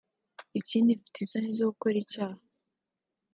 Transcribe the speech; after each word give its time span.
ikindi 0.59 0.97
mfite 0.99 1.17
isoni 1.21 1.49
zo 1.57 1.65
gukora 1.71 1.95
icyaha 2.03 2.39